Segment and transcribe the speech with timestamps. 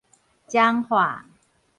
[0.49, 1.27] 彰化